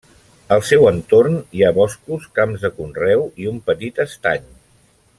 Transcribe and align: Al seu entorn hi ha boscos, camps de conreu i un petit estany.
Al 0.53 0.61
seu 0.69 0.85
entorn 0.91 1.37
hi 1.57 1.61
ha 1.67 1.71
boscos, 1.77 2.25
camps 2.39 2.65
de 2.65 2.73
conreu 2.81 3.25
i 3.45 3.49
un 3.55 3.63
petit 3.71 4.03
estany. 4.09 4.51